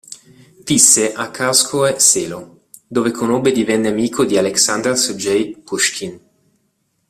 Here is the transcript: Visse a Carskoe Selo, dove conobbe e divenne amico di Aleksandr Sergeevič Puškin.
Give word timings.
Visse 0.65 1.13
a 1.13 1.29
Carskoe 1.29 1.99
Selo, 1.99 2.61
dove 2.87 3.11
conobbe 3.11 3.49
e 3.51 3.53
divenne 3.53 3.87
amico 3.89 4.25
di 4.25 4.35
Aleksandr 4.35 4.97
Sergeevič 4.97 5.59
Puškin. 5.63 6.19